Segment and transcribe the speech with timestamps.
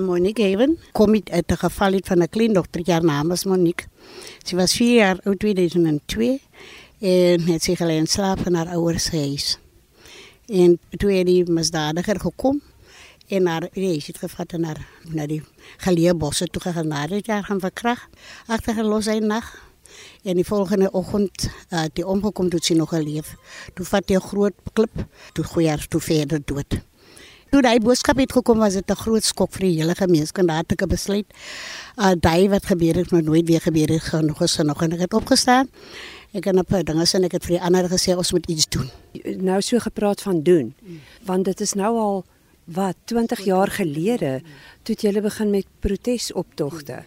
[0.00, 3.86] Monique Even kom uit 'n geval uit van 'n kleindogter, haar naam is Monique.
[4.42, 6.40] Sy was 4 jaar oud 2002
[6.98, 9.58] en het sy alleen slaap in haar ouers se huis.
[10.46, 12.62] En toe het die misdadiger gekom
[13.28, 15.42] en haar reis het gevat en haar na die
[15.76, 18.08] geleë bosse toe gegaan na dit jaar gaan verkrag
[18.46, 19.72] agtergelos hy nag
[20.22, 23.34] en die volgende oggend uh, die omgekom toe sy nog geleef
[23.74, 26.91] toe vat hy 'n groot klip toe gooi hy toe verder dood
[27.52, 30.46] Toe daai boodskap het gekom was dit 'n groot skok vir die hele gemeenskap.
[30.46, 31.26] Daar het ek besluit
[31.98, 35.00] uh daai wat gebeur het moet nooit weer gebeur het genoeg is nog en ek
[35.00, 35.68] het opgestaan.
[36.32, 38.68] Ek het 'n paar dinge sê ek het vir die ander gesê ons moet iets
[38.68, 38.88] doen.
[39.36, 40.74] Nou so gepraat van doen.
[41.24, 42.24] Want dit is nou al
[42.64, 44.42] wat 20 jaar gelede
[44.82, 47.04] toe jy begin met protesoptogte.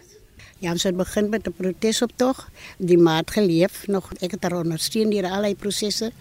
[0.58, 2.48] Ja, ons het begin met 'n protesoptog.
[2.78, 6.12] Die maat geleef nog ek het daar ondersteun deur al die prosesse.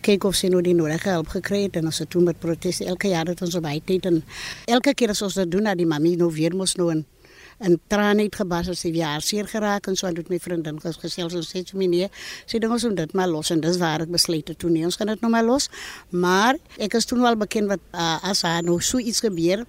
[0.00, 2.84] Kyk of sy nou die nodige hulp gekry het en ons het toe met proteste
[2.84, 4.24] elke jaar het ons op hy tyd en
[4.64, 7.04] elke keer as ons dit doen dat die mami nou weer mos nou in
[7.62, 11.36] en trane het gebars as sy jaar seer geraak en so het my vriendin gesels
[11.38, 12.08] en sê sy nee,
[12.46, 14.84] sy dink ons moet dit maar los en dis waar ek besluit het toe nee,
[14.88, 15.68] ons gaan dit nou maar los.
[16.10, 19.66] Maar ek is toe al bekend wat uh, as haar nou so iets gebeur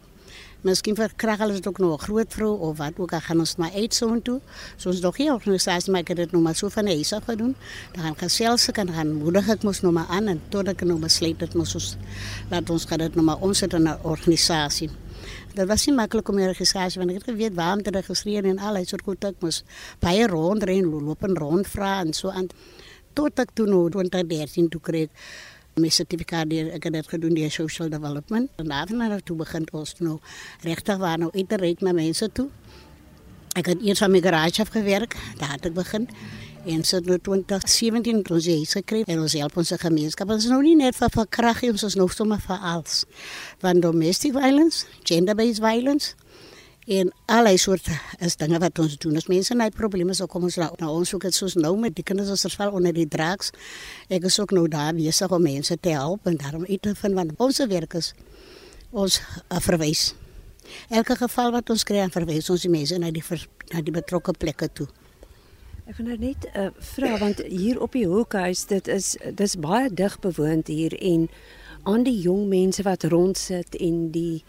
[0.64, 3.56] Miskien verkry hulle dit ook nog 'n groot vrou of wat ook al gaan ons
[3.56, 4.40] maar uit so intoe.
[4.78, 7.24] So ons nog hier organisasie maar ek het dit nog maar so van huis af
[7.24, 7.56] gedoen.
[7.92, 10.84] Dan gaan gesels ek en gaan moedig ek mos nog maar aan en tot ek
[10.84, 11.96] nou besluit het mos ons
[12.50, 14.90] laat ons gaan dit nog maar omsit in 'n organisasie.
[15.54, 18.46] Dat was nie maklik om 'n registrasie want ek het geweet waar om te registreer
[18.46, 19.64] en al hy soort goed ek mos
[20.00, 22.48] baie rondrein loop en rond vra en so aan
[23.14, 25.10] tot ek toe nou 2013 toe kry
[25.82, 28.50] my sertifikaat deur ek het dit gedoen deur social development.
[28.62, 30.20] En daarna toe begin ons nou
[30.62, 32.50] regtig waar nou uit te ry na mense toe.
[33.58, 36.10] Ek het eers aan my garage afgewerk daar het ek begin.
[36.66, 40.52] En so nou 2017 het ons hier gekry en ons help ons gemeenskap ons is
[40.52, 43.04] nou nie net vir verkrachting ons is nog sommer vir alles.
[43.60, 46.16] Van domestic violence gender based violence
[46.88, 49.16] en allerlei soorte is dinge wat ons doen.
[49.16, 51.96] As mense nou probleme so kom ons nou, nou ons ook dit soos nou met
[51.96, 53.54] die kinders as verval onder die draaks.
[54.10, 57.20] Ek is ook nou daar besig om mense te help en daarom uit te vind
[57.20, 58.14] wat ons werk is.
[58.92, 60.12] Ons uh, verwys.
[60.90, 63.24] Elke geval wat ons kry, verwys ons die mense na die
[63.74, 64.88] na die betrokke plekke toe.
[65.84, 69.90] Ek wil nou net uh, vra want hier op die hoekhuis dit is dis baie
[69.92, 71.28] dig bewoond hier en
[71.84, 74.44] aan die jong mense wat rondsit en die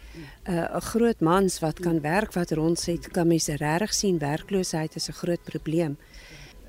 [0.48, 5.18] uh, groot mans wat kan werk wat rondsit, kan mense regtig sien werkloosheid is 'n
[5.22, 5.96] groot probleem.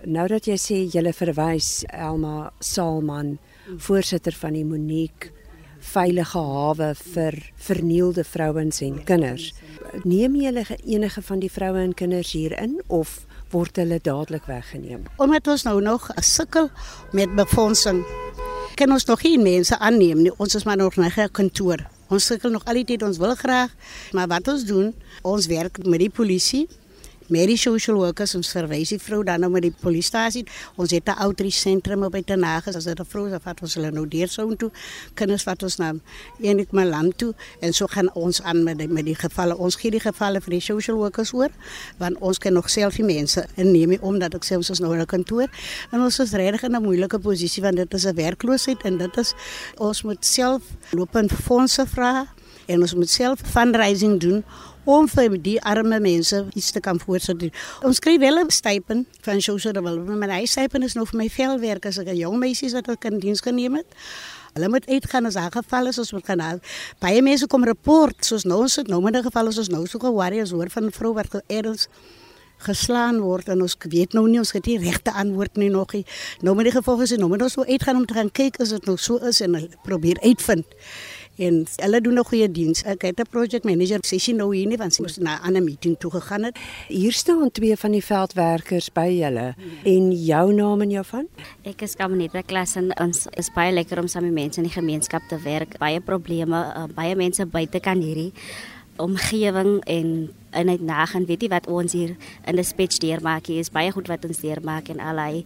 [0.05, 3.37] Nou dat jy sê jy verwys Elma Salman,
[3.77, 5.31] voorsitter van die Monique
[5.79, 9.53] veilige hawe vir vernielde vrouens en kinders.
[10.03, 15.05] Neem jy enige van die vroue en kinders hier in of word hulle dadelik weggeneem?
[15.17, 16.69] Omdat ons nou nog sukkel
[17.11, 18.03] met befondsing
[18.75, 20.31] kan ons nog geen mense aanneem nie.
[20.37, 21.79] Ons is maar nog net 'n kantoor.
[22.09, 23.71] Ons sukkel nog altyd ons wil graag,
[24.11, 26.67] maar wat ons doen, ons werk met die polisie
[27.27, 30.45] met die social workers ons verwys die vrou dan nou met die polisiestasie.
[30.77, 33.73] Ons het 'n outreach sentrum op by Tenagas as dit 'n vrou is wat ons
[33.75, 34.71] hulle nou deur sou toe
[35.13, 35.93] kinders wat ons na
[36.39, 39.57] eenik my land toe en so gaan ons aan met die, met die gevalle.
[39.57, 41.49] Ons gee die gevalle vir die social workers oor
[41.97, 45.01] want ons kan nog self die mense inneem omdat ek sê ons is nou in
[45.01, 45.47] 'n kantoor
[45.91, 49.17] en ons is regtig in 'n moeilike posisie want dit is 'n werkloosheid en dit
[49.17, 49.33] is
[49.77, 52.27] ons moet self lopend fondse vra
[52.65, 54.43] en ons moet self fundraising doen
[54.85, 57.49] om vir die arme mense iets te kan voorsit.
[57.83, 61.29] Ons kry wel 'n stipend van social development, maar hy stipend is nog vir my
[61.29, 63.85] veldwerk as ek 'n jong meisie wat ek in diens geneem het.
[64.53, 66.59] Hulle moet uitgaan as daar geval is, ons moet gaan haal.
[66.99, 69.85] Baie mense kom rapport, soos nou ons het nou met 'n geval is ons nou
[69.85, 71.87] so geworry as hoor van 'n vrou wat ergens
[72.57, 76.05] geslaan word en ons weet nou nie ons het die regte antwoord nie nog nie.
[76.41, 78.69] Nou met die gevolge is nou moet ons so uitgaan om te gaan kyk as
[78.69, 80.65] dit nog so is en probeer uitvind
[81.37, 82.83] en hulle doen 'n goeie diens.
[82.83, 85.63] Ek het 'n project manager sessie nou hier nie want sy moes na 'n ander
[85.63, 86.57] meeting toe gegaan het.
[86.87, 91.27] Hier staan twee van die veldwerkers by julle en jou naam en jou van?
[91.63, 94.81] Ek is Kamonita klas en ons is baie lekker om saam met mense in die
[94.81, 95.77] gemeenskap te werk.
[95.77, 98.31] Baie probleme, uh, baie mense buite kan hierdie
[98.95, 102.15] omgewing en en net nag en weet jy wat ons hier
[102.47, 105.43] in die spits deurmaak hier is baie goed wat ons deurmaak en allei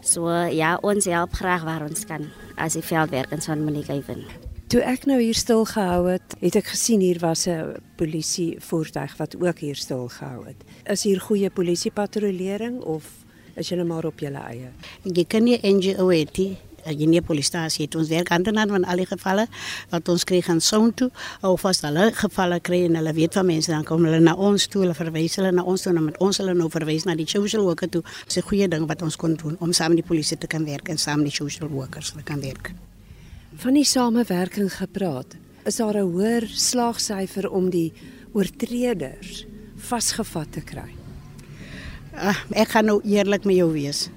[0.00, 4.24] so ja ons help graag waar ons kan as die veldwerkers van Monica even
[4.66, 9.16] Toe ek nou hier stil gehou het, het ek gesien hier was 'n polisie voertuig
[9.16, 10.56] wat ook hier stil gehou het.
[10.90, 13.04] Is hier goeie polisie patrollering of
[13.54, 14.70] is julle maar op julle eie?
[15.02, 16.26] Jy kan nie NGO hê
[16.84, 19.46] jy nie polisiestasie het ons werk aan dan van al die gevalle
[19.90, 21.10] wat ons kry gaan son toe
[21.42, 24.66] of as hulle gevalle kry en hulle weet van mense dan kom hulle na ons
[24.66, 27.26] toe hulle verwys hulle na ons toe en met ons hulle nou verwys na die
[27.26, 28.02] social worker toe.
[28.26, 30.64] Dis 'n goeie ding wat ons kon doen om saam met die polisie te kan
[30.64, 32.74] werk en saam met die social workers te kan werk
[33.56, 35.36] van die samewerking gepraat.
[35.64, 37.92] Is daar 'n hoër slagsyfer om die
[38.32, 40.90] oortreders vasgevat te kry?
[42.14, 44.08] Ag, ek gaan nou eerlik met jou wees.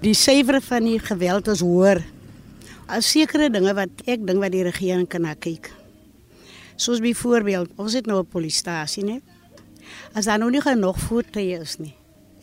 [0.00, 2.04] Die syfers van die geweld is hoër.
[2.86, 5.70] As sekere dinge wat ek dink wat die regering kan na kyk.
[6.76, 9.20] Soos byvoorbeeld, ons het nou 'n polisiestasie, né?
[10.14, 11.97] As daar nou nie genoeg voertuie is nie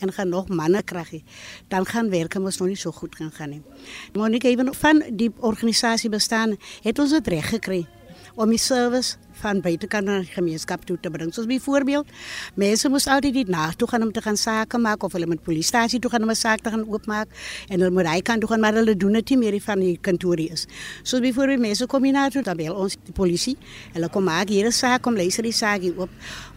[0.06, 1.24] en genoeg manne kry nie,
[1.74, 3.62] dan gaan werk mos nog nie so goed gaan gaan nie.
[4.14, 7.86] Monique, even van die organisasie bestaan, het ons dit reg gekry
[8.36, 11.34] om die service van buitekant na die gemeenskap toe te bring.
[11.34, 12.08] Soos byvoorbeeld,
[12.56, 15.44] mense moes altyd dit na toe gaan om te gaan sake maak of hulle met
[15.44, 17.28] polisiestasie toe gaan om 'n saak te gaan oopmaak
[17.70, 19.98] en hulle moet hy kan toe gaan maar hulle doen dit nie meer van die
[20.02, 20.68] kantoor is.
[21.04, 23.58] Soos byvoorbeeld mense kom hier na toe dan bel ons die polisie.
[23.94, 26.10] Hulle kom maak hier 'n saak om luister die saak hier oop.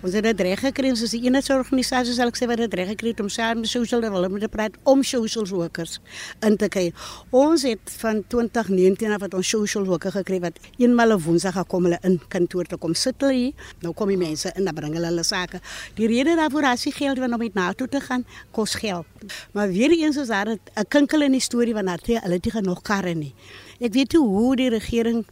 [0.03, 2.89] Ons het dit reg gekry soos die enigste organisasie sal ek sê wat dit reg
[2.93, 5.99] gekry om saam met social development te praat om social workers
[6.47, 6.93] in te kry.
[7.35, 11.89] Ons het van 2019 af wat ons social worker gekry wat eenmal 'n woensdag gekom
[11.89, 13.53] hulle in kantoor te kom sit hulle hier.
[13.85, 15.61] Nou kom die mense en dan bring hulle hulle sake.
[15.99, 19.07] Die rede daarvoor is die geld wat om met na toe te gaan kos geld.
[19.53, 22.83] Maar weer eens is daar 'n kinkel in die storie van dat hulle dit genoeg
[22.83, 23.35] karre nie.
[23.81, 25.27] Ek weet hoe die regering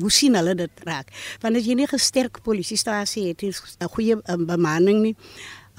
[0.00, 1.08] hoe sien hulle dit raak.
[1.40, 5.16] Want as jy nie 'n sterk polisiestasie het, 'n goeie um, bemanning nie,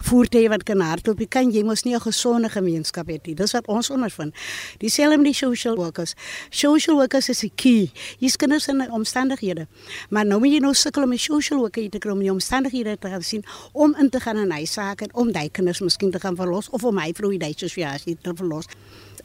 [0.03, 0.81] voertuie wat kan.
[0.83, 3.19] Jy kan jy mos nie 'n gesonde gemeenskap hê
[3.53, 4.33] wat ons ondervind.
[4.79, 6.13] Dieselfde die social workers.
[6.50, 7.91] Social workers is die key.
[8.19, 8.77] Hier's kinders in.
[10.09, 10.73] Maar nou moet jy nou
[11.03, 14.38] om social worker te kry om die omstandighede te gaan sien om in te gaan
[14.38, 18.17] in sake om daai kinders miskien te gaan verlos of om my vrou die assosiasie
[18.21, 18.65] te verlos.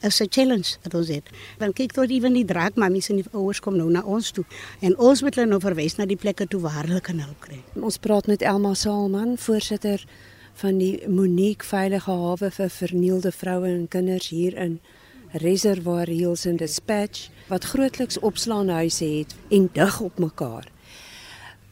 [0.01, 1.29] Is 'n challenge wat ons het.
[1.57, 4.45] Want kyk tot ewen die draak mammies en die ouers kom nou na ons toe
[4.79, 7.63] en ons moet hulle nou verwys na die plekke toe waar hulle kan help kry.
[7.81, 10.05] Ons praat met Elma Salman, voorsitter
[10.53, 14.79] van die Monique Veilige Hawe vir vernielde vroue en kinders hier in
[15.31, 20.67] Reservoir Hills in Dispatch wat grootliks opslaanhuise het en dig op mekaar.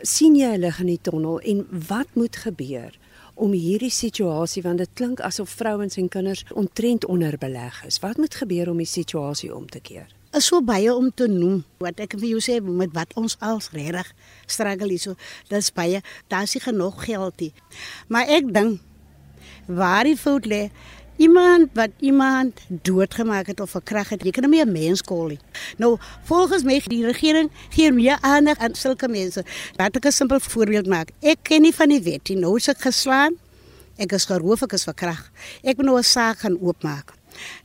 [0.01, 2.93] sien jy hulle in die tonnel en wat moet gebeur
[3.33, 7.99] om hierdie situasie want dit klink asof vrouens en kinders ontrent onderbeleg is.
[7.99, 10.16] Wat moet gebeur om die situasie om te keer?
[10.35, 11.63] Is so baie om te noem.
[11.81, 14.09] Wat ek vir jou sê met wat ons als regtig
[14.47, 15.15] struggle hierso
[15.51, 16.01] dis baie
[16.31, 17.53] daar's nie genoeg geld nie.
[18.11, 18.81] Maar ek dink
[19.67, 20.67] waar die fout lê
[21.17, 25.27] iemand wat iemand doodgemaak het of verkrag het jy kan hom nie 'n mens kol
[25.27, 25.39] nie.
[25.77, 29.43] Nou volgens my die regering gee meer aandag aan sulke mense.
[29.77, 31.09] Laat ek 'n simpel voorbeeld maak.
[31.21, 32.37] Ek ken nie van die wet nie.
[32.37, 33.37] Nou is ek geslaan.
[33.97, 35.31] Ek is geroof ek is verkrag
[35.63, 37.13] ek moet nou 'n saak gaan oopmaak.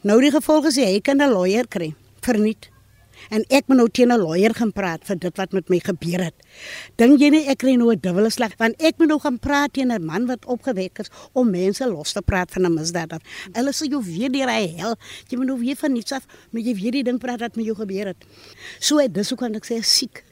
[0.02, 2.72] Nou die gevolge is jy kan 'n lawyer kry verniet.
[3.30, 6.24] En ek moet nou teen 'n lawyer gaan praat vir dit wat met my gebeur
[6.24, 6.34] het.
[6.96, 9.72] Dink jy nie ek kry nou 'n dubbele slag want ek moet nou gaan praat
[9.72, 13.22] teen 'n man wat opgewek is om mense los te praat van 'n misdadiger.
[13.52, 14.96] Hulle sê jy weer deur hy hel.
[15.28, 17.64] Jy moet nou weer van niks af, maar jy weer die ding praat wat met
[17.64, 18.24] jou gebeur het.
[18.80, 20.24] So dis hoe kan ek sê siek.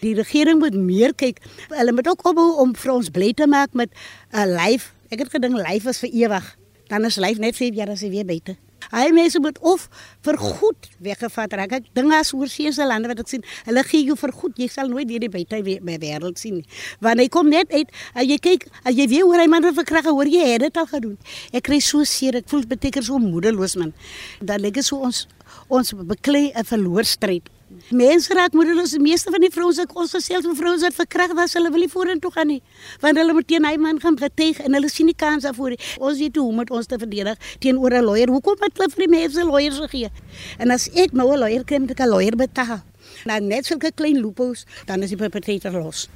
[0.00, 1.40] Die regering moet meer kyk.
[1.68, 3.90] Hulle moet ook ophou om vir ons bly te maak met
[4.32, 4.92] 'n lyf.
[5.10, 6.56] Ek het gedink lyf is vir ewig.
[6.88, 8.56] Dan is lyf net 5 jaar as jy weer buite.
[8.92, 9.88] Hy mense moet of
[10.26, 11.72] vir goed weggevat raak.
[11.80, 14.58] Ek dink as oorseese lande wat ek sien, hulle gee jou vir goed.
[14.60, 16.62] Jy sal nooit weer die buite by wêreld sien.
[17.04, 20.06] Want hy kom net uit, as jy kyk, as jy weer hoor hy man verkrag,
[20.10, 21.18] hoor jy het dit al gedoen.
[21.52, 23.92] Ek kry so seer, ek voel beteken so moedeloos man.
[24.40, 25.26] Dan lê ek so ons
[25.68, 27.55] ons beklei 'n verloorstryd.
[27.90, 28.90] Mense raak moedeloos.
[28.96, 31.84] Die meeste van die vrouens wat ons gesê het, vrouens wat verkrag was, hulle wil
[31.84, 32.60] nie vorentoe gaan nie.
[33.02, 35.80] Want hulle moet teen hy man gaan getuig en hulle sien nie kans daarvoor nie.
[35.98, 38.28] Ons weet hoe om met ons te verdedig teenoor 'n lawyer.
[38.28, 40.10] Hoekom het hulle vir die mense lawyers gegee?
[40.58, 42.82] En as ek nou 'n lawyer kry, moet ek 'n lawyer betaal.
[43.24, 46.08] Nou net sulke klein loopholes, dan is die perpetrator los.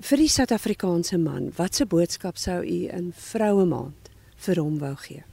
[0.00, 5.24] Vir die Suid-Afrikaanse man, watse boodskap sou u in Vroue Maand vir hom wou gee?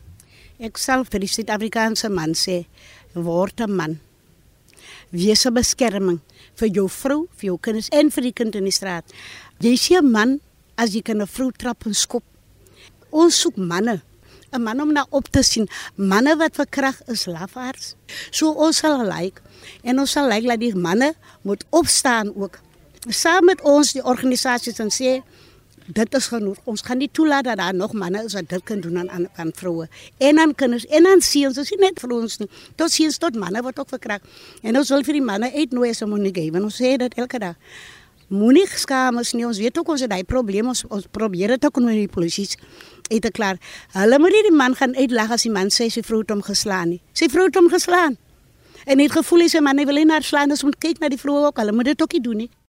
[0.59, 2.65] Ek self vir die Suid-Afrikaanse man sê,
[3.13, 3.99] word 'n man
[5.11, 6.19] wees 'n beskerming
[6.55, 9.05] vir jou vrou, vir jou kinders en vir die kind in die straat.
[9.59, 10.39] Jy sien 'n man
[10.77, 12.23] as jy kan 'n vrou trap en skop.
[13.11, 14.01] Ons soek manne,
[14.53, 15.67] 'n man om na op te sien.
[15.95, 17.95] Manne wat verkrag is lafaards.
[18.31, 19.41] So ons sal like
[19.83, 22.59] en ons sal like dat die manne moet opstaan ook.
[23.09, 25.21] Saam met ons die organisasies en sê
[25.85, 26.57] dit is genoeg.
[26.63, 29.27] Ons gaan nie toelaat dat daar nog manne is wat dit kan doen aan aan,
[29.35, 29.87] aan vroue
[30.17, 31.57] en aan kinders en aan seuns.
[31.57, 32.49] Ons is net vir ons nie.
[32.75, 34.21] Tot seuns tot manne word ook verkrag.
[34.61, 37.13] En ons wil vir die manne uitnooi as om nie gee, want ons sê dit
[37.21, 37.55] elke dag.
[38.33, 39.45] Moenie skaam ons nie.
[39.45, 40.67] Ons weet ook ons het daai probleem.
[40.67, 42.47] Ons ons probeer dit ook met die polisie
[43.11, 43.61] uit te klaar.
[43.93, 46.41] Hulle moet nie die man gaan uitlag as die man sê sy vrou het hom
[46.41, 47.01] geslaan nie.
[47.13, 48.17] Sy vrou het hom geslaan.
[48.85, 51.21] En het gevoel hy sy man wil nie naar slaan, ons moet kyk na die
[51.21, 51.61] vroue ook.
[51.61, 52.49] Hulle moet dit ook nie doen nie.